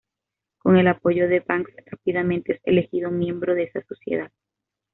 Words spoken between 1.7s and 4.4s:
rápidamente es elegido miembro de esa sociedad.